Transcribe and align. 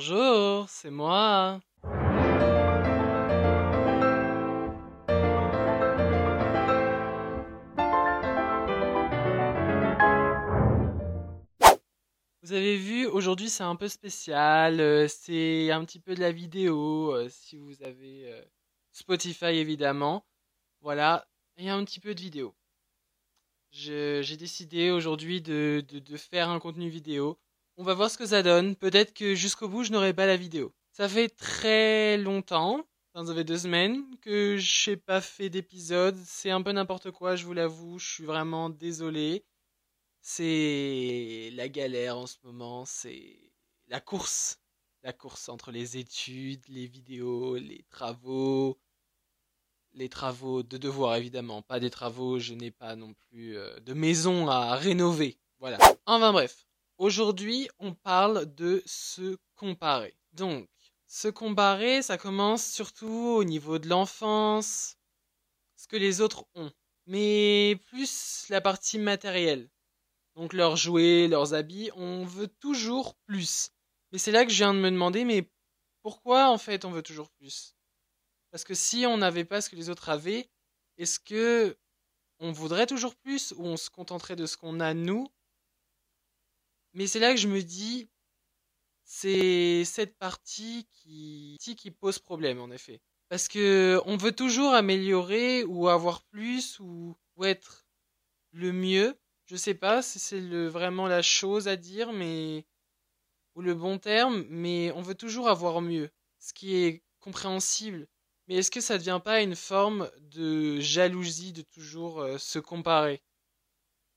Bonjour, 0.00 0.68
c'est 0.68 0.90
moi. 0.92 1.60
Vous 12.42 12.52
avez 12.52 12.76
vu, 12.76 13.06
aujourd'hui 13.06 13.48
c'est 13.48 13.64
un 13.64 13.74
peu 13.74 13.88
spécial, 13.88 14.80
euh, 14.80 15.08
c'est 15.08 15.72
un 15.72 15.84
petit 15.84 15.98
peu 15.98 16.14
de 16.14 16.20
la 16.20 16.30
vidéo, 16.30 17.12
euh, 17.12 17.28
si 17.28 17.56
vous 17.56 17.82
avez 17.82 18.32
euh, 18.32 18.40
Spotify 18.92 19.46
évidemment. 19.46 20.24
Voilà, 20.80 21.26
il 21.56 21.64
y 21.64 21.68
a 21.68 21.74
un 21.74 21.84
petit 21.84 21.98
peu 21.98 22.14
de 22.14 22.20
vidéo. 22.20 22.54
J'ai 23.72 24.36
décidé 24.36 24.92
aujourd'hui 24.92 25.42
de 25.42 25.82
faire 26.16 26.50
un 26.50 26.60
contenu 26.60 26.88
vidéo. 26.88 27.36
On 27.80 27.84
va 27.84 27.94
voir 27.94 28.10
ce 28.10 28.18
que 28.18 28.26
ça 28.26 28.42
donne. 28.42 28.74
Peut-être 28.74 29.14
que 29.14 29.36
jusqu'au 29.36 29.68
bout 29.68 29.84
je 29.84 29.92
n'aurai 29.92 30.12
pas 30.12 30.26
la 30.26 30.36
vidéo. 30.36 30.74
Ça 30.90 31.08
fait 31.08 31.28
très 31.28 32.18
longtemps, 32.18 32.84
ça 33.14 33.32
fait 33.32 33.44
deux 33.44 33.58
semaines 33.58 34.02
que 34.20 34.56
j'ai 34.56 34.96
pas 34.96 35.20
fait 35.20 35.48
d'épisode. 35.48 36.16
C'est 36.26 36.50
un 36.50 36.60
peu 36.60 36.72
n'importe 36.72 37.12
quoi, 37.12 37.36
je 37.36 37.46
vous 37.46 37.52
l'avoue, 37.52 38.00
je 38.00 38.14
suis 38.14 38.24
vraiment 38.24 38.68
désolé. 38.68 39.44
C'est 40.20 41.50
la 41.54 41.68
galère 41.68 42.18
en 42.18 42.26
ce 42.26 42.38
moment, 42.42 42.84
c'est 42.84 43.52
la 43.86 44.00
course. 44.00 44.58
La 45.04 45.12
course 45.12 45.48
entre 45.48 45.70
les 45.70 45.98
études, 45.98 46.66
les 46.66 46.88
vidéos, 46.88 47.54
les 47.58 47.84
travaux, 47.90 48.80
les 49.92 50.08
travaux 50.08 50.64
de 50.64 50.78
devoir 50.78 51.14
évidemment, 51.14 51.62
pas 51.62 51.78
des 51.78 51.90
travaux, 51.90 52.40
je 52.40 52.54
n'ai 52.54 52.72
pas 52.72 52.96
non 52.96 53.14
plus 53.14 53.56
euh, 53.56 53.78
de 53.78 53.94
maison 53.94 54.48
à 54.48 54.74
rénover. 54.74 55.38
Voilà. 55.60 55.78
Enfin 56.06 56.32
bref, 56.32 56.67
aujourd'hui 56.98 57.68
on 57.78 57.94
parle 57.94 58.54
de 58.54 58.82
se 58.86 59.38
comparer. 59.56 60.14
Donc, 60.32 60.68
se 61.06 61.28
comparer, 61.28 62.02
ça 62.02 62.18
commence 62.18 62.66
surtout 62.66 63.06
au 63.08 63.44
niveau 63.44 63.78
de 63.78 63.88
l'enfance, 63.88 64.96
ce 65.76 65.88
que 65.88 65.96
les 65.96 66.20
autres 66.20 66.44
ont, 66.54 66.70
mais 67.06 67.80
plus 67.86 68.46
la 68.50 68.60
partie 68.60 68.98
matérielle. 68.98 69.70
Donc 70.36 70.52
leurs 70.52 70.76
jouets, 70.76 71.28
leurs 71.28 71.54
habits, 71.54 71.90
on 71.96 72.24
veut 72.24 72.48
toujours 72.48 73.14
plus. 73.26 73.70
Mais 74.12 74.18
c'est 74.18 74.32
là 74.32 74.44
que 74.44 74.52
je 74.52 74.56
viens 74.58 74.74
de 74.74 74.78
me 74.80 74.90
demander, 74.90 75.24
mais 75.24 75.50
pourquoi 76.02 76.50
en 76.50 76.58
fait 76.58 76.84
on 76.84 76.90
veut 76.90 77.02
toujours 77.02 77.30
plus? 77.30 77.74
Parce 78.50 78.64
que 78.64 78.74
si 78.74 79.06
on 79.06 79.18
n'avait 79.18 79.44
pas 79.44 79.60
ce 79.60 79.70
que 79.70 79.76
les 79.76 79.90
autres 79.90 80.08
avaient, 80.08 80.50
est-ce 80.98 81.20
que 81.20 81.76
on 82.40 82.52
voudrait 82.52 82.86
toujours 82.86 83.16
plus 83.16 83.52
ou 83.56 83.64
on 83.64 83.76
se 83.76 83.90
contenterait 83.90 84.36
de 84.36 84.46
ce 84.46 84.56
qu'on 84.56 84.80
a 84.80 84.94
nous? 84.94 85.28
Mais 86.94 87.06
c'est 87.06 87.20
là 87.20 87.32
que 87.32 87.40
je 87.40 87.48
me 87.48 87.62
dis, 87.62 88.08
c'est 89.04 89.84
cette 89.84 90.16
partie 90.18 90.86
qui, 90.90 91.56
qui 91.60 91.90
pose 91.90 92.18
problème 92.18 92.60
en 92.60 92.70
effet. 92.70 93.00
Parce 93.28 93.48
que 93.48 94.00
on 94.06 94.16
veut 94.16 94.32
toujours 94.32 94.72
améliorer 94.74 95.64
ou 95.64 95.88
avoir 95.88 96.22
plus 96.24 96.78
ou, 96.80 97.16
être 97.42 97.86
le 98.52 98.72
mieux. 98.72 99.18
Je 99.46 99.56
sais 99.56 99.74
pas 99.74 100.02
si 100.02 100.18
c'est 100.18 100.40
vraiment 100.66 101.06
la 101.06 101.22
chose 101.22 101.68
à 101.68 101.76
dire, 101.76 102.12
mais 102.12 102.66
ou 103.54 103.62
le 103.62 103.74
bon 103.74 103.98
terme, 103.98 104.44
mais 104.48 104.92
on 104.92 105.02
veut 105.02 105.14
toujours 105.14 105.48
avoir 105.48 105.80
mieux, 105.80 106.10
ce 106.38 106.52
qui 106.52 106.76
est 106.76 107.02
compréhensible. 107.20 108.08
Mais 108.46 108.56
est-ce 108.56 108.70
que 108.70 108.80
ça 108.80 108.94
ne 108.94 108.98
devient 108.98 109.20
pas 109.22 109.42
une 109.42 109.56
forme 109.56 110.10
de 110.20 110.80
jalousie 110.80 111.52
de 111.52 111.62
toujours 111.62 112.20
euh, 112.20 112.38
se 112.38 112.58
comparer? 112.58 113.22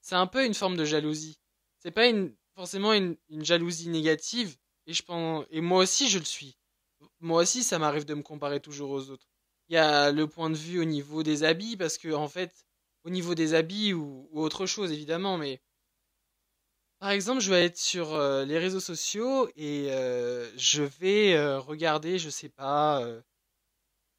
C'est 0.02 0.16
un 0.16 0.28
peu 0.28 0.46
une 0.46 0.54
forme 0.54 0.78
de 0.78 0.86
jalousie. 0.86 1.40
C'est 1.80 1.92
pas 1.92 2.08
une, 2.08 2.36
forcément 2.56 2.94
une, 2.94 3.18
jalousie 3.30 3.90
négative, 3.90 4.58
et 4.88 4.94
je 4.94 5.04
pense, 5.04 5.46
et 5.50 5.62
moi 5.62 5.80
aussi 5.80 6.10
je 6.10 6.20
le 6.20 6.26
suis. 6.26 6.58
Moi 7.20 7.42
aussi 7.42 7.64
ça 7.64 7.80
m'arrive 7.80 8.06
de 8.06 8.14
me 8.14 8.22
comparer 8.24 8.60
toujours 8.60 8.92
aux 8.92 9.10
autres. 9.10 9.28
Il 9.70 9.76
y 9.76 9.78
a 9.78 10.12
le 10.12 10.28
point 10.28 10.50
de 10.50 10.58
vue 10.58 10.80
au 10.80 10.86
niveau 10.86 11.24
des 11.24 11.44
habits, 11.44 11.78
parce 11.78 11.98
que 11.98 12.14
en 12.14 12.28
fait, 12.28 12.66
au 13.04 13.10
niveau 13.10 13.36
des 13.36 13.54
habits 13.54 13.94
ou, 13.94 14.30
autre 14.34 14.66
chose 14.66 14.92
évidemment, 14.92 15.38
mais 15.38 15.62
par 17.00 17.10
exemple, 17.10 17.42
je 17.42 17.50
vais 17.50 17.66
être 17.66 17.80
sur 17.80 18.14
euh, 18.14 18.46
les 18.46 18.60
réseaux 18.60 18.80
sociaux 18.80 19.50
et 19.56 19.88
euh, 19.92 20.48
je 20.56 20.84
vais 20.84 21.34
euh, 21.34 21.60
regarder, 21.60 22.20
je 22.20 22.30
sais 22.30 22.50
pas, 22.50 23.04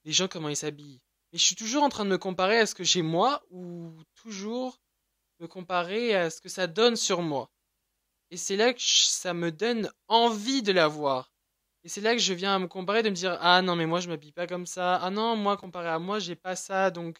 les 0.04 0.12
gens 0.12 0.26
comment 0.26 0.48
ils 0.48 0.56
s'habillent. 0.56 1.00
Et 1.32 1.38
je 1.38 1.44
suis 1.44 1.56
toujours 1.56 1.82
en 1.82 1.88
train 1.88 2.04
de 2.04 2.10
me 2.10 2.18
comparer 2.18 2.58
à 2.58 2.66
ce 2.66 2.74
que 2.74 2.84
j'ai 2.84 3.02
moi 3.02 3.42
ou 3.50 3.92
toujours 4.14 4.80
me 5.40 5.46
comparer 5.46 6.14
à 6.14 6.30
ce 6.30 6.40
que 6.40 6.48
ça 6.48 6.66
donne 6.66 6.96
sur 6.96 7.22
moi. 7.22 7.50
Et 8.32 8.36
c'est 8.36 8.56
là 8.56 8.72
que 8.72 8.80
ça 8.80 9.32
me 9.32 9.52
donne 9.52 9.92
envie 10.08 10.62
de 10.64 10.72
l'avoir. 10.72 11.30
Et 11.84 11.88
c'est 11.88 12.00
là 12.00 12.14
que 12.14 12.20
je 12.20 12.32
viens 12.34 12.54
à 12.54 12.58
me 12.58 12.66
comparer, 12.66 13.02
de 13.02 13.10
me 13.10 13.14
dire, 13.14 13.36
ah 13.40 13.60
non, 13.62 13.76
mais 13.76 13.86
moi 13.86 14.00
je 14.00 14.08
m'habille 14.08 14.32
pas 14.32 14.46
comme 14.46 14.66
ça. 14.66 14.96
Ah 14.96 15.10
non, 15.10 15.36
moi 15.36 15.56
comparé 15.58 15.88
à 15.88 15.98
moi, 15.98 16.18
j'ai 16.18 16.34
pas 16.34 16.56
ça, 16.56 16.90
donc 16.90 17.18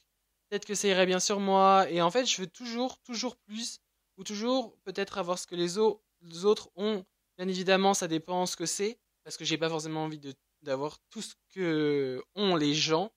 peut-être 0.49 0.65
que 0.65 0.75
ça 0.75 0.89
irait 0.89 1.07
bien 1.07 1.21
sur 1.21 1.39
moi. 1.39 1.87
Et 1.91 2.01
en 2.01 2.11
fait, 2.11 2.25
je 2.27 2.41
veux 2.41 2.47
toujours, 2.49 2.99
toujours 3.03 3.37
plus, 3.37 3.79
ou 4.17 4.25
toujours 4.25 4.75
peut-être 4.85 5.19
avoir 5.19 5.39
ce 5.39 5.47
que 5.47 5.55
les, 5.55 5.79
au- 5.79 6.03
les 6.23 6.45
autres 6.47 6.71
ont. 6.77 7.05
Bien 7.39 7.47
évidemment, 7.49 7.95
ça 7.95 8.09
dépend 8.09 8.47
ce 8.47 8.57
que 8.57 8.67
c'est, 8.67 8.99
parce 9.25 9.37
que 9.37 9.45
j'ai 9.45 9.59
pas 9.59 9.69
forcément 9.69 10.05
envie 10.05 10.21
d'avoir 10.63 10.99
tout 11.11 11.23
ce 11.23 11.35
que 11.55 12.23
ont 12.35 12.57
les 12.57 12.75
gens. 12.75 13.13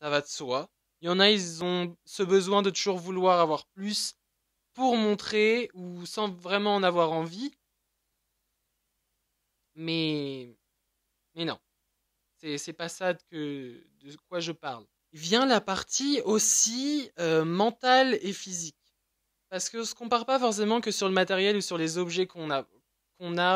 Ça 0.00 0.08
va 0.10 0.20
de 0.20 0.26
soi. 0.26 0.68
Il 1.00 1.06
y 1.06 1.10
en 1.10 1.18
a, 1.20 1.30
ils 1.30 1.64
ont 1.64 1.96
ce 2.04 2.22
besoin 2.22 2.62
de 2.62 2.70
toujours 2.70 2.98
vouloir 2.98 3.40
avoir 3.40 3.66
plus 3.68 4.14
pour 4.74 4.96
montrer 4.96 5.70
ou 5.74 6.04
sans 6.06 6.28
vraiment 6.28 6.74
en 6.74 6.82
avoir 6.82 7.12
envie. 7.12 7.52
Mais, 9.76 10.56
mais 11.34 11.44
non, 11.44 11.58
c'est 12.36 12.72
pas 12.72 12.88
ça 12.88 13.14
de 13.32 13.82
quoi 14.28 14.40
je 14.40 14.52
parle. 14.52 14.86
Vient 15.12 15.46
la 15.46 15.60
partie 15.60 16.20
aussi 16.24 17.10
euh, 17.18 17.44
mentale 17.44 18.18
et 18.22 18.32
physique. 18.32 18.76
Parce 19.48 19.68
que 19.70 19.84
se 19.84 19.94
compare 19.94 20.26
pas 20.26 20.38
forcément 20.38 20.80
que 20.80 20.90
sur 20.90 21.06
le 21.06 21.14
matériel 21.14 21.56
ou 21.56 21.60
sur 21.60 21.78
les 21.78 21.98
objets 21.98 22.26
qu'on 22.26 22.50
a, 22.50 22.66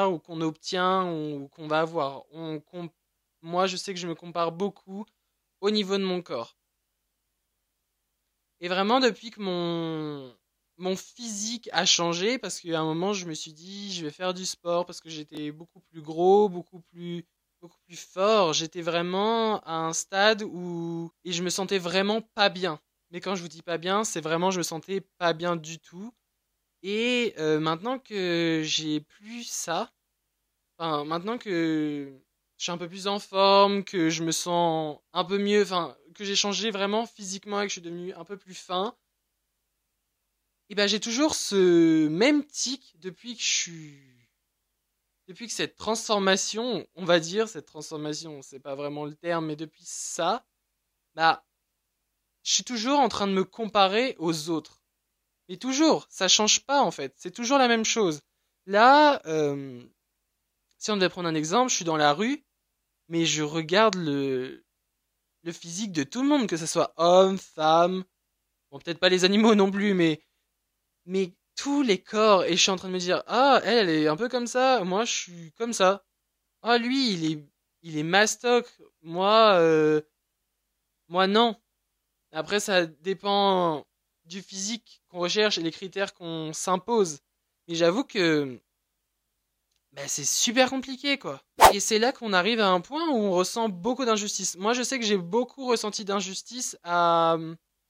ou 0.09 0.19
qu'on 0.21 0.41
obtient 0.41 1.13
ou 1.13 1.49
qu'on 1.49 1.67
va 1.67 1.81
avoir. 1.81 2.25
Moi, 3.43 3.67
je 3.67 3.77
sais 3.77 3.95
que 3.95 4.01
je 4.01 4.07
me 4.07 4.15
compare 4.15 4.53
beaucoup 4.53 5.05
au 5.61 5.71
niveau 5.71 5.99
de 5.99 6.05
mon 6.05 6.23
corps. 6.23 6.57
Et 8.61 8.69
vraiment, 8.69 9.01
depuis 9.01 9.31
que 9.31 9.41
mon, 9.41 10.37
mon 10.79 10.97
physique 10.97 11.69
a 11.73 11.85
changé, 11.85 12.39
parce 12.39 12.61
qu'à 12.61 12.81
un 12.81 12.85
moment, 12.85 13.13
je 13.13 13.27
me 13.27 13.35
suis 13.35 13.53
dit, 13.53 13.93
je 13.93 14.05
vais 14.05 14.11
faire 14.11 14.35
du 14.35 14.47
sport 14.47 14.87
parce 14.87 15.01
que 15.01 15.11
j'étais 15.11 15.51
beaucoup 15.53 15.81
plus 15.81 16.01
gros, 16.01 16.49
beaucoup 16.49 16.81
plus, 16.81 17.27
beaucoup 17.61 17.79
plus 17.87 17.97
fort. 17.97 18.53
J'étais 18.53 18.83
vraiment 18.83 19.61
à 19.61 19.75
un 19.75 19.93
stade 19.93 20.43
où, 20.43 21.11
et 21.25 21.33
je 21.33 21.43
me 21.43 21.51
sentais 21.51 21.79
vraiment 21.79 22.23
pas 22.23 22.49
bien. 22.49 22.81
Mais 23.11 23.21
quand 23.21 23.35
je 23.35 23.43
vous 23.43 23.49
dis 23.49 23.63
pas 23.63 23.79
bien, 23.79 24.05
c'est 24.05 24.21
vraiment, 24.21 24.51
je 24.51 24.59
me 24.59 24.63
sentais 24.63 25.01
pas 25.19 25.33
bien 25.33 25.57
du 25.57 25.79
tout. 25.79 26.13
Et 26.83 27.35
euh, 27.39 27.61
maintenant 27.61 27.99
que 27.99 28.63
j'ai 28.65 29.01
plus 29.01 29.45
ça, 29.45 29.93
enfin, 30.79 31.05
maintenant 31.05 31.39
que 31.39 32.13
je 32.59 32.63
suis 32.65 32.73
un 32.73 32.79
peu 32.79 32.89
plus 32.89 33.07
en 33.09 33.19
forme, 33.19 33.85
que 33.85 34.11
je 34.11 34.23
me 34.25 34.33
sens 34.33 34.99
un 35.13 35.25
peu 35.25 35.39
mieux, 35.39 35.63
enfin, 35.63 35.97
que 36.15 36.25
j'ai 36.25 36.37
changé 36.37 36.71
vraiment 36.71 37.07
physiquement 37.07 37.61
et 37.61 37.65
que 37.65 37.69
je 37.71 37.75
suis 37.75 37.81
devenu 37.81 38.13
un 38.15 38.25
peu 38.25 38.37
plus 38.37 38.55
fin, 38.55 38.95
et 40.71 40.75
ben 40.75 40.87
j'ai 40.87 41.01
toujours 41.01 41.35
ce 41.35 42.09
même 42.09 42.45
tic 42.45 42.95
depuis 42.99 43.37
que 43.37 43.43
je 43.43 43.53
suis, 43.53 44.29
depuis 45.27 45.47
que 45.47 45.53
cette 45.53 45.77
transformation, 45.77 46.87
on 46.95 47.05
va 47.05 47.21
dire 47.21 47.49
cette 47.49 47.67
transformation, 47.67 48.43
c'est 48.43 48.61
pas 48.61 48.75
vraiment 48.75 49.05
le 49.05 49.15
terme, 49.15 49.47
mais 49.47 49.57
depuis 49.57 49.85
ça, 49.85 50.47
bah, 51.15 51.45
je 52.43 52.53
suis 52.53 52.65
toujours 52.65 53.01
en 53.01 53.09
train 53.09 53.27
de 53.27 53.33
me 53.33 53.45
comparer 53.45 54.17
aux 54.19 54.51
autres. 54.51 54.83
Et 55.49 55.59
toujours, 55.59 56.07
ça 56.11 56.29
change 56.29 56.61
pas 56.67 56.83
en 56.83 56.91
fait, 56.91 57.15
c'est 57.17 57.31
toujours 57.31 57.59
la 57.59 57.69
même 57.69 57.85
chose. 57.85 58.21
Là, 58.67 59.23
euh, 59.27 59.83
si 60.77 60.91
on 60.91 60.97
devait 60.97 61.09
prendre 61.09 61.29
un 61.29 61.35
exemple, 61.35 61.71
je 61.71 61.77
suis 61.77 61.85
dans 61.87 61.97
la 61.97 62.13
rue, 62.13 62.45
mais 63.09 63.25
je 63.25 63.43
regarde 63.43 63.95
le, 63.95 64.67
le 65.43 65.53
physique 65.53 65.93
de 65.93 66.03
tout 66.05 66.21
le 66.23 66.29
monde, 66.29 66.47
que 66.47 66.59
ce 66.59 66.67
soit 66.67 66.93
homme, 66.97 67.39
femme, 67.39 68.05
bon 68.71 68.79
peut-être 68.79 68.99
pas 68.99 69.09
les 69.09 69.25
animaux 69.25 69.55
non 69.55 69.71
plus, 69.71 69.95
mais 69.95 70.23
mais 71.09 71.33
tous 71.57 71.83
les 71.83 72.01
corps, 72.01 72.45
et 72.45 72.53
je 72.57 72.63
suis 72.63 72.71
en 72.71 72.77
train 72.77 72.89
de 72.89 72.93
me 72.95 72.99
dire, 73.01 73.23
ah, 73.27 73.61
elle, 73.65 73.89
elle 73.89 74.03
est 74.05 74.09
un 74.09 74.17
peu 74.17 74.29
comme 74.29 74.47
ça, 74.47 74.85
moi, 74.85 75.05
je 75.05 75.13
suis 75.13 75.53
comme 75.53 75.73
ça. 75.73 76.05
Ah, 76.63 76.79
lui, 76.79 77.13
il 77.15 77.33
est, 77.33 77.45
il 77.83 77.99
est 77.99 78.03
mastoc, 78.05 78.67
moi, 79.03 79.55
euh, 79.55 80.03
moi, 81.09 81.27
non. 81.27 81.57
Après, 82.33 82.61
ça 82.61 82.87
dépend 82.87 83.87
du 84.27 84.43
physique 84.43 85.03
qu'on 85.09 85.21
recherche 85.21 85.59
et 85.59 85.63
les 85.63 85.73
critères 85.73 86.15
qu'on 86.15 86.53
s'impose. 86.53 87.21
Mais 87.69 87.75
j'avoue 87.75 88.05
que, 88.05 88.61
bah, 89.93 90.07
c'est 90.09 90.27
super 90.27 90.71
compliqué, 90.71 91.19
quoi. 91.19 91.43
Et 91.73 91.81
c'est 91.81 91.99
là 91.99 92.13
qu'on 92.13 92.33
arrive 92.35 92.61
à 92.61 92.69
un 92.69 92.81
point 92.81 93.09
où 93.09 93.17
on 93.17 93.31
ressent 93.33 93.69
beaucoup 93.71 94.05
d'injustice. 94.05 94.57
Moi, 94.59 94.75
je 94.75 94.83
sais 94.83 94.99
que 94.99 95.07
j'ai 95.07 95.17
beaucoup 95.17 95.67
ressenti 95.67 96.05
d'injustice 96.05 96.79
à, 96.85 97.39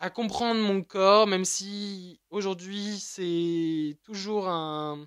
à 0.01 0.11
comprendre 0.11 0.61
mon 0.61 0.83
corps, 0.83 1.27
même 1.27 1.45
si 1.45 2.21
aujourd'hui 2.31 2.99
c'est 3.01 3.99
toujours 4.05 4.49
un 4.49 5.07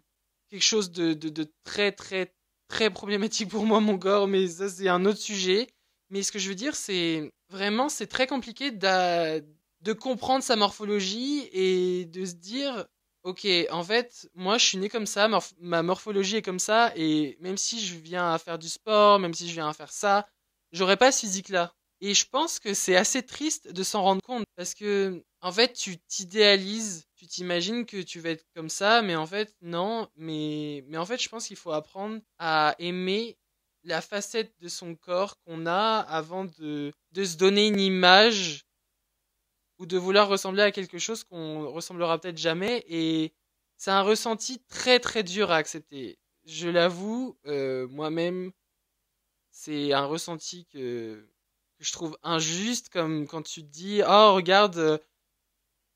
quelque 0.50 0.64
chose 0.64 0.92
de, 0.92 1.54
très 1.64 1.92
très 1.92 2.34
très 2.68 2.90
problématique 2.90 3.50
pour 3.50 3.66
moi, 3.66 3.80
mon 3.80 3.98
corps, 3.98 4.28
mais 4.28 4.48
ça, 4.48 4.70
c'est 4.70 4.88
un 4.88 5.06
autre 5.06 5.20
sujet. 5.20 5.68
Mais 6.10 6.24
ce 6.24 6.32
que 6.32 6.40
je 6.40 6.50
veux 6.50 6.56
dire, 6.56 6.76
c'est 6.76 7.32
vraiment, 7.50 7.90
c'est 7.90 8.08
très 8.08 8.28
compliqué 8.28 8.72
de 8.72 9.94
comprendre 9.94 10.44
sa 10.44 10.56
morphologie 10.56 11.50
et 11.52 12.06
de 12.06 12.26
se 12.26 12.34
dire, 12.34 12.86
ok, 13.24 13.48
en 13.72 13.84
fait, 13.84 14.30
moi, 14.36 14.58
je 14.58 14.66
suis 14.66 14.78
né 14.78 14.90
comme 14.90 15.06
ça, 15.06 15.30
ma 15.60 15.84
morphologie 15.84 16.38
est 16.38 16.42
comme 16.42 16.60
ça, 16.60 16.92
et 16.96 17.38
même 17.40 17.58
si 17.58 17.86
je 17.86 17.96
viens 17.96 18.34
à 18.34 18.38
faire 18.38 18.58
du 18.58 18.70
sport, 18.70 19.20
même 19.20 19.34
si 19.34 19.48
je 19.48 19.54
viens 19.54 19.70
à 19.70 19.74
faire 19.74 19.92
ça, 19.92 20.28
j'aurais 20.72 20.98
pas 20.98 21.12
ce 21.12 21.22
physique-là. 21.22 21.74
Et 22.02 22.16
je 22.16 22.26
pense 22.28 22.60
que 22.60 22.74
c'est 22.74 22.96
assez 22.96 23.24
triste 23.24 23.72
de 23.72 23.84
s'en 23.84 24.02
rendre 24.02 24.22
compte 24.24 24.46
parce 24.56 24.74
que, 24.74 25.24
en 25.42 25.52
fait, 25.52 25.74
tu 25.74 25.98
t'idéalises, 26.00 27.06
tu 27.16 27.28
t'imagines 27.28 27.86
que 27.86 28.02
tu 28.02 28.20
vas 28.20 28.32
être 28.32 28.46
comme 28.56 28.70
ça, 28.70 29.04
mais 29.04 29.16
en 29.16 29.28
fait, 29.28 29.56
non. 29.62 30.10
Mais, 30.16 30.84
mais 30.88 30.98
en 30.98 31.06
fait, 31.06 31.22
je 31.22 31.30
pense 31.30 31.48
qu'il 31.48 31.58
faut 31.58 31.72
apprendre 31.72 32.20
à 32.40 32.76
aimer 32.80 33.38
la 33.84 34.02
facette 34.02 34.54
de 34.60 34.68
son 34.68 34.96
corps 34.96 35.40
qu'on 35.46 35.68
a 35.68 36.00
avant 36.00 36.46
de, 36.46 36.92
de 37.12 37.24
se 37.24 37.38
donner 37.38 37.68
une 37.68 37.80
image 37.80 38.66
ou 39.78 39.86
de 39.86 39.98
vouloir 39.98 40.28
ressembler 40.28 40.64
à 40.64 40.72
quelque 40.72 40.98
chose 41.00 41.24
qu'on 41.24 41.70
ressemblera 41.72 42.20
peut-être 42.20 42.38
jamais. 42.38 42.84
Et 42.88 43.34
c'est 43.78 43.92
un 43.92 44.02
ressenti 44.02 44.60
très 44.70 45.00
très 45.00 45.24
dur 45.24 45.52
à 45.52 45.58
accepter. 45.58 46.20
Je 46.46 46.68
l'avoue, 46.70 47.38
euh, 47.48 47.88
moi-même, 47.88 48.52
c'est 49.52 49.94
un 49.94 50.06
ressenti 50.06 50.66
que 50.66 51.28
je 51.82 51.92
trouve 51.92 52.18
injuste, 52.24 52.90
comme 52.90 53.28
quand 53.28 53.42
tu 53.42 53.64
te 53.64 53.68
dis, 53.68 54.02
oh 54.08 54.36
regarde, 54.36 54.78
euh, 54.78 54.98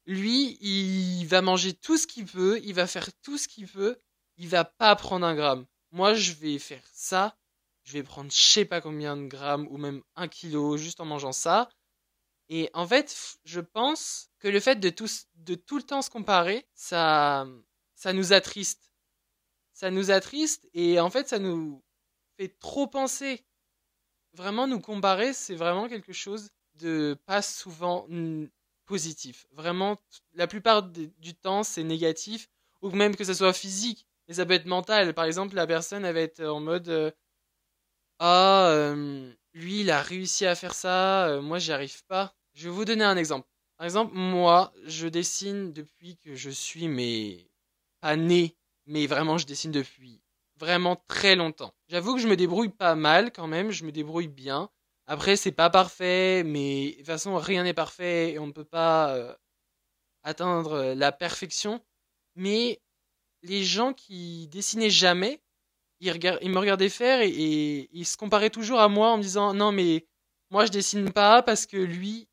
lui, 0.08 0.58
il 0.60 1.26
va 1.26 1.42
manger 1.42 1.74
tout 1.74 1.98
ce 1.98 2.08
qu'il 2.08 2.26
peut, 2.26 2.60
il 2.64 2.74
va 2.74 2.88
faire 2.88 3.10
tout 3.22 3.38
ce 3.38 3.48
qu'il 3.48 3.68
peut, 3.68 3.98
il 4.38 4.50
va 4.50 4.66
pas 4.66 4.96
prendre 4.96 5.26
un 5.26 5.36
gramme. 5.36 5.66
Moi, 5.92 6.16
je 6.16 6.34
vais 6.34 6.60
faire 6.60 6.84
ça, 6.92 7.38
je 7.84 7.94
vais 7.94 8.04
prendre 8.04 8.32
je 8.32 8.42
sais 8.42 8.66
pas 8.66 8.82
combien 8.82 9.16
de 9.16 9.28
grammes 9.28 9.68
ou 9.70 9.78
même 9.78 10.02
un 10.16 10.28
kilo 10.28 10.76
juste 10.76 11.00
en 11.00 11.06
mangeant 11.06 11.32
ça. 11.32 11.70
Et 12.50 12.70
en 12.74 12.88
fait, 12.88 13.38
je 13.46 13.60
pense 13.62 14.30
que 14.40 14.48
le 14.48 14.60
fait 14.60 14.76
de 14.76 14.90
tout, 14.90 15.08
de 15.36 15.56
tout 15.56 15.78
le 15.78 15.84
temps 15.84 16.02
se 16.02 16.10
comparer, 16.10 16.68
ça, 16.74 17.48
ça 17.96 18.12
nous 18.14 18.34
attriste. 18.34 18.92
Ça 19.74 19.92
nous 19.92 20.10
attriste 20.10 20.68
et 20.74 21.00
en 21.00 21.10
fait, 21.10 21.30
ça 21.30 21.40
nous 21.40 21.84
fait 22.38 22.58
trop 22.60 22.88
penser 22.88 23.46
vraiment 24.36 24.68
nous 24.68 24.80
comparer, 24.80 25.34
c'est 25.34 25.56
vraiment 25.56 25.88
quelque 25.88 26.14
chose 26.14 26.50
de 26.76 27.18
pas 27.26 27.42
souvent 27.42 28.08
positif. 28.86 29.48
Vraiment, 29.52 29.98
la 30.34 30.48
plupart 30.48 30.84
du 30.84 31.34
temps, 31.36 31.64
c'est 31.64 31.84
négatif, 31.84 32.48
ou 32.82 32.92
même 32.92 33.16
que 33.16 33.24
ce 33.24 33.34
soit 33.34 33.54
physique, 33.54 34.06
mais 34.28 34.36
ça 34.36 34.46
peut 34.46 34.54
être 34.54 34.66
mental. 34.66 35.14
Par 35.14 35.26
exemple, 35.26 35.56
la 35.56 35.68
personne, 35.68 36.06
elle 36.06 36.14
va 36.14 36.22
être 36.22 36.44
en 36.44 36.60
mode 36.60 36.90
euh, 36.90 37.12
Ah, 38.20 38.94
lui, 39.54 39.82
il 39.82 39.92
a 39.92 40.02
réussi 40.02 40.46
à 40.46 40.56
faire 40.56 40.74
ça, 40.74 41.28
euh, 41.28 41.42
moi, 41.42 41.60
j'y 41.60 41.72
arrive 41.72 42.04
pas. 42.06 42.36
Je 42.54 42.66
vais 42.70 42.76
vous 42.76 42.86
donner 42.86 43.04
un 43.04 43.18
exemple. 43.18 43.48
Par 43.78 43.86
exemple, 43.86 44.14
moi, 44.14 44.74
je 44.86 45.08
dessine 45.08 45.74
depuis 45.74 46.18
que 46.18 46.36
je 46.36 46.50
suis, 46.50 46.88
mais 46.88 47.50
pas 48.02 48.16
né, 48.18 48.56
mais 48.86 49.08
vraiment, 49.08 49.38
je 49.38 49.46
dessine 49.46 49.72
depuis 49.72 50.22
vraiment 50.58 50.96
très 51.08 51.36
longtemps. 51.36 51.74
J'avoue 51.88 52.16
que 52.16 52.22
je 52.22 52.28
me 52.28 52.36
débrouille 52.36 52.70
pas 52.70 52.96
mal 52.96 53.32
quand 53.32 53.48
même, 53.48 53.72
je 53.72 53.86
me 53.86 53.92
débrouille 53.92 54.28
bien. 54.28 54.70
Après, 55.08 55.36
c'est 55.36 55.52
pas 55.52 55.70
parfait, 55.70 56.44
mais 56.44 56.92
de 56.92 56.98
toute 56.98 57.06
façon, 57.06 57.36
rien 57.38 57.64
n'est 57.64 57.74
parfait 57.74 58.34
et 58.34 58.40
on 58.40 58.48
ne 58.48 58.52
peut 58.52 58.66
pas 58.66 59.16
euh, 59.16 59.36
atteindre 60.24 60.74
euh, 60.74 60.96
la 60.96 61.12
perfection. 61.12 61.82
Mais 62.36 62.82
les 63.44 63.64
gens 63.64 63.94
qui 63.94 64.48
dessinaient 64.48 64.90
jamais, 64.90 65.42
ils, 66.00 66.52
me 66.52 66.60
regardaient 66.60 66.90
faire 66.90 67.22
et, 67.22 67.90
ils 67.92 68.06
se 68.06 68.18
comparaient 68.18 68.50
toujours 68.50 68.80
à 68.80 68.90
moi 68.90 69.12
en 69.12 69.18
me 69.18 69.24
disant 69.24 69.54
non 69.54 69.72
mais 69.72 70.06
moi 70.52 70.66
je 70.66 70.72
dessine 70.72 71.12
pas 71.12 71.42
parce 71.42 71.66
que 71.66 71.78
lui 71.78 72.28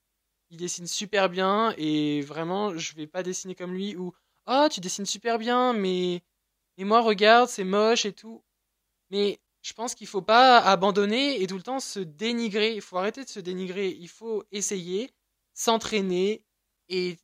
il 0.50 0.58
dessine 0.58 0.86
super 0.86 1.28
bien 1.28 1.74
et 1.78 2.20
vraiment 2.22 2.76
je 2.76 2.94
vais 2.94 3.06
pas 3.06 3.22
dessiner 3.22 3.54
comme 3.54 3.72
lui 3.72 3.96
ou 3.96 4.12
oh 4.46 4.66
tu 4.70 4.80
dessines 4.80 5.06
super 5.06 5.38
bien 5.38 5.72
mais 5.72 6.22
et 6.78 6.84
moi, 6.84 7.00
regarde, 7.00 7.48
c'est 7.48 7.64
moche 7.64 8.06
et 8.06 8.12
tout. 8.12 8.42
Mais 9.10 9.40
je 9.62 9.72
pense 9.72 9.94
qu'il 9.94 10.06
faut 10.06 10.22
pas 10.22 10.58
abandonner 10.58 11.42
et 11.42 11.46
tout 11.46 11.56
le 11.56 11.62
temps 11.62 11.80
se 11.80 12.00
dénigrer. 12.00 12.74
Il 12.74 12.80
faut 12.80 12.98
arrêter 12.98 13.24
de 13.24 13.28
se 13.28 13.40
dénigrer. 13.40 13.88
Il 13.88 14.08
faut 14.08 14.44
essayer, 14.52 15.10
s'entraîner 15.54 16.44
et 16.88 17.18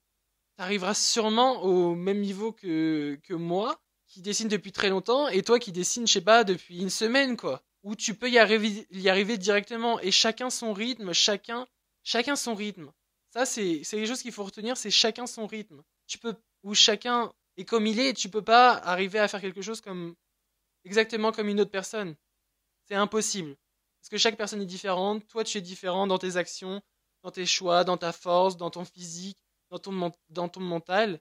t'arriveras 0.57 0.95
sûrement 0.95 1.63
au 1.63 1.95
même 1.95 2.21
niveau 2.21 2.53
que, 2.53 3.19
que 3.23 3.35
moi, 3.35 3.81
qui 4.07 4.23
dessine 4.23 4.49
depuis 4.49 4.73
très 4.73 4.89
longtemps, 4.89 5.29
et 5.29 5.43
toi 5.43 5.59
qui 5.59 5.71
dessine, 5.71 6.07
je 6.07 6.15
sais 6.15 6.21
pas, 6.21 6.43
depuis 6.45 6.81
une 6.81 6.91
semaine, 6.91 7.37
quoi. 7.37 7.63
Où 7.85 7.95
tu 7.95 8.15
peux 8.15 8.31
y 8.31 8.39
arriver, 8.39 8.87
y 8.91 9.09
arriver 9.09 9.39
directement. 9.39 10.01
Et 10.01 10.11
chacun 10.11 10.51
son 10.51 10.73
rythme, 10.73 11.13
chacun, 11.13 11.67
chacun 12.03 12.35
son 12.35 12.55
rythme. 12.55 12.91
Ça, 13.31 13.45
c'est, 13.47 13.83
c'est 13.85 13.99
les 13.99 14.07
choses 14.07 14.23
qu'il 14.23 14.33
faut 14.33 14.45
retenir, 14.45 14.77
c'est 14.77 14.91
chacun 14.91 15.27
son 15.27 15.47
rythme. 15.47 15.83
Tu 16.07 16.19
peux, 16.19 16.35
ou 16.63 16.75
chacun 16.75 17.33
et 17.59 17.65
comme 17.65 17.87
il 17.87 17.99
est, 17.99 18.15
tu 18.15 18.31
peux 18.31 18.43
pas 18.43 18.73
arriver 18.73 19.19
à 19.19 19.27
faire 19.27 19.41
quelque 19.41 19.63
chose 19.63 19.81
comme 19.81 20.15
exactement 20.85 21.33
comme 21.33 21.49
une 21.49 21.61
autre 21.61 21.73
personne. 21.73 22.17
C'est 22.87 22.95
impossible. 22.95 23.57
Parce 24.01 24.09
que 24.09 24.17
chaque 24.17 24.37
personne 24.37 24.63
est 24.63 24.67
différente, 24.67 25.27
toi 25.27 25.43
tu 25.43 25.59
es 25.59 25.61
différent 25.61 26.07
dans 26.07 26.19
tes 26.19 26.37
actions, 26.37 26.81
dans 27.25 27.33
tes 27.33 27.47
choix, 27.47 27.83
dans 27.83 27.97
ta 27.97 28.13
force, 28.13 28.57
dans 28.57 28.71
ton 28.71 28.85
physique, 28.85 29.39
dans 29.71 29.81
ton, 29.81 30.13
dans 30.31 30.49
ton 30.49 30.61
mental. 30.61 31.21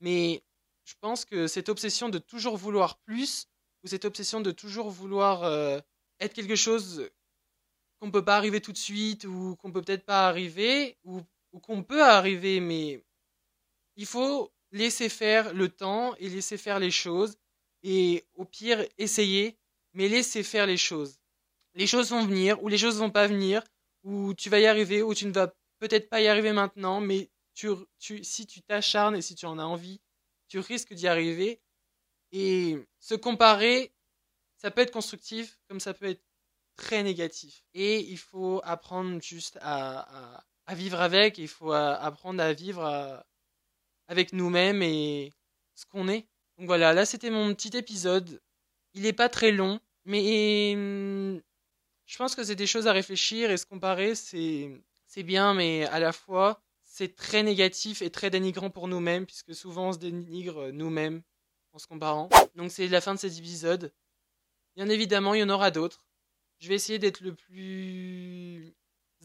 Mais 0.00 0.42
je 0.84 0.94
pense 1.00 1.24
que 1.24 1.46
cette 1.46 1.68
obsession 1.68 2.08
de 2.08 2.18
toujours 2.18 2.56
vouloir 2.56 2.98
plus, 2.98 3.46
ou 3.84 3.86
cette 3.86 4.04
obsession 4.04 4.40
de 4.40 4.50
toujours 4.50 4.90
vouloir 4.90 5.44
euh, 5.44 5.78
être 6.18 6.34
quelque 6.34 6.56
chose 6.56 7.08
qu'on 8.00 8.08
ne 8.08 8.12
peut 8.12 8.24
pas 8.24 8.36
arriver 8.36 8.60
tout 8.60 8.72
de 8.72 8.78
suite, 8.78 9.24
ou 9.24 9.54
qu'on 9.56 9.70
peut 9.70 9.82
peut-être 9.82 10.04
pas 10.04 10.26
arriver, 10.26 10.98
ou 11.04 11.22
qu'on 11.62 11.84
peut 11.84 12.02
arriver, 12.02 12.58
mais 12.58 13.04
il 13.94 14.06
faut 14.06 14.52
laisser 14.72 15.08
faire 15.08 15.52
le 15.54 15.68
temps 15.68 16.14
et 16.16 16.28
laisser 16.28 16.56
faire 16.56 16.78
les 16.78 16.90
choses. 16.90 17.36
Et 17.82 18.24
au 18.34 18.44
pire, 18.44 18.84
essayer, 18.98 19.58
mais 19.94 20.08
laisser 20.08 20.42
faire 20.42 20.66
les 20.66 20.76
choses. 20.76 21.18
Les 21.74 21.86
choses 21.86 22.10
vont 22.10 22.24
venir, 22.24 22.62
ou 22.62 22.68
les 22.68 22.78
choses 22.78 22.98
vont 22.98 23.10
pas 23.10 23.26
venir, 23.26 23.62
ou 24.02 24.34
tu 24.34 24.50
vas 24.50 24.60
y 24.60 24.66
arriver, 24.66 25.02
ou 25.02 25.14
tu 25.14 25.26
ne 25.26 25.32
vas 25.32 25.54
peut-être 25.78 26.08
pas 26.08 26.20
y 26.20 26.28
arriver 26.28 26.52
maintenant, 26.52 27.00
mais 27.00 27.30
si 27.54 28.46
tu 28.46 28.62
t'acharnes 28.62 29.16
et 29.16 29.22
si 29.22 29.34
tu 29.34 29.46
en 29.46 29.58
as 29.58 29.64
envie, 29.64 30.00
tu 30.48 30.58
risques 30.58 30.94
d'y 30.94 31.08
arriver. 31.08 31.60
Et 32.32 32.78
se 32.98 33.14
comparer, 33.14 33.92
ça 34.56 34.70
peut 34.70 34.82
être 34.82 34.92
constructif, 34.92 35.58
comme 35.68 35.80
ça 35.80 35.94
peut 35.94 36.06
être 36.06 36.22
très 36.76 37.02
négatif. 37.02 37.64
Et 37.74 38.00
il 38.00 38.18
faut 38.18 38.60
apprendre 38.64 39.20
juste 39.22 39.58
à, 39.60 40.36
à, 40.36 40.44
à 40.66 40.74
vivre 40.74 41.00
avec, 41.00 41.38
il 41.38 41.48
faut 41.48 41.72
apprendre 41.72 42.42
à 42.42 42.52
vivre 42.52 42.84
à, 42.84 43.26
avec 44.10 44.32
nous-mêmes 44.32 44.82
et 44.82 45.32
ce 45.76 45.86
qu'on 45.86 46.08
est. 46.08 46.26
Donc 46.58 46.66
voilà, 46.66 46.92
là 46.92 47.06
c'était 47.06 47.30
mon 47.30 47.54
petit 47.54 47.74
épisode. 47.76 48.42
Il 48.92 49.02
n'est 49.02 49.14
pas 49.14 49.28
très 49.28 49.52
long, 49.52 49.80
mais 50.04 50.72
hum, 50.74 51.40
je 52.06 52.18
pense 52.18 52.34
que 52.34 52.42
c'est 52.42 52.56
des 52.56 52.66
choses 52.66 52.88
à 52.88 52.92
réfléchir 52.92 53.50
et 53.50 53.56
se 53.56 53.64
comparer, 53.64 54.14
c'est 54.14 54.82
c'est 55.06 55.22
bien, 55.22 55.54
mais 55.54 55.86
à 55.86 56.00
la 56.00 56.12
fois 56.12 56.60
c'est 56.82 57.14
très 57.14 57.44
négatif 57.44 58.02
et 58.02 58.10
très 58.10 58.30
dénigrant 58.30 58.68
pour 58.68 58.88
nous-mêmes, 58.88 59.26
puisque 59.26 59.54
souvent 59.54 59.88
on 59.88 59.92
se 59.92 59.98
dénigre 59.98 60.70
nous-mêmes 60.72 61.22
en 61.72 61.78
se 61.78 61.86
comparant. 61.86 62.28
Donc 62.56 62.72
c'est 62.72 62.88
la 62.88 63.00
fin 63.00 63.14
de 63.14 63.20
cet 63.20 63.38
épisode. 63.38 63.92
Bien 64.74 64.88
évidemment, 64.88 65.34
il 65.34 65.40
y 65.40 65.44
en 65.44 65.50
aura 65.50 65.70
d'autres. 65.70 66.04
Je 66.58 66.68
vais 66.68 66.74
essayer 66.74 66.98
d'être 66.98 67.20
le 67.20 67.34
plus 67.34 68.74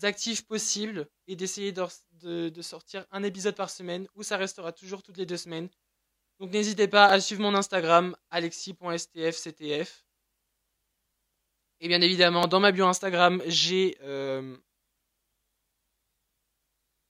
actifs 0.04 0.46
possibles 0.46 1.10
et 1.27 1.36
d'essayer 1.36 1.72
de, 2.25 2.62
sortir 2.62 3.05
un 3.12 3.24
épisode 3.24 3.55
par 3.55 3.70
semaine 3.70 4.08
ou 4.15 4.24
ça 4.24 4.38
restera 4.38 4.72
toujours 4.72 5.03
toutes 5.03 5.17
les 5.17 5.25
deux 5.25 5.38
semaines. 5.38 5.70
Donc 6.39 6.51
n'hésitez 6.51 6.88
pas 6.88 7.05
à 7.05 7.20
suivre 7.20 7.41
mon 7.41 7.55
Instagram 7.55 8.15
alexis.stfctf. 8.32 10.05
Et 11.82 11.88
bien 11.88 12.01
évidemment, 12.01 12.48
dans 12.48 12.60
ma 12.60 12.72
bio 12.72 12.86
Instagram, 12.88 13.41
j'ai 13.46 13.98
euh, 14.01 14.58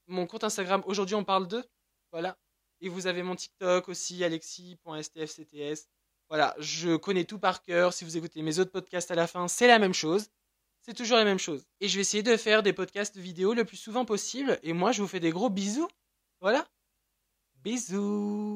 mon 0.08 0.28
compte 0.28 0.44
Instagram. 0.44 0.84
Aujourd'hui, 0.86 1.16
on 1.16 1.24
parle 1.24 1.48
de. 1.48 1.64
Voilà. 2.12 2.38
Et 2.82 2.90
vous 2.90 3.08
avez 3.08 3.24
mon 3.24 3.36
TikTok 3.36 3.88
aussi, 3.90 4.24
alexis.stfcts. 4.24 5.90
Voilà, 6.30 6.56
je 6.60 6.96
connais 6.96 7.24
tout 7.24 7.40
par 7.40 7.62
cœur. 7.62 7.94
Si 7.94 8.04
vous 8.04 8.18
écoutez 8.18 8.42
mes 8.42 8.60
autres 8.60 8.72
podcasts 8.72 9.12
à 9.12 9.16
la 9.16 9.28
fin, 9.28 9.48
c'est 9.48 9.68
la 9.68 9.80
même 9.80 9.94
chose 9.94 10.30
c'est 10.86 10.94
toujours 10.94 11.18
la 11.18 11.26
même 11.26 11.40
chose. 11.40 11.66
Et 11.82 11.88
je 11.88 11.96
vais 11.96 12.02
essayer 12.02 12.22
de 12.22 12.38
faire 12.38 12.62
des 12.62 12.72
podcasts 12.72 13.18
vidéo 13.18 13.56
le 13.56 13.66
plus 13.66 13.78
souvent 13.78 14.06
possible. 14.06 14.60
Et 14.62 14.72
moi, 14.72 14.92
je 14.92 15.02
vous 15.02 15.08
fais 15.08 15.20
des 15.20 15.32
gros 15.32 15.50
bisous. 15.50 15.88
Voilà. 16.42 16.68
Bisous. 17.64 18.54